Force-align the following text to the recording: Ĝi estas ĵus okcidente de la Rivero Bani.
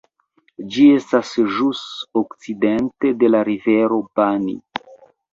Ĝi 0.75 0.85
estas 0.99 1.33
ĵus 1.57 1.81
okcidente 2.21 3.11
de 3.23 3.29
la 3.29 3.41
Rivero 3.51 3.99
Bani. 4.21 4.57